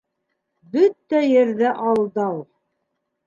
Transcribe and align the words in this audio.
Бөтә 0.75 1.19
ерҙә 1.25 1.73
алдау! 1.91 2.39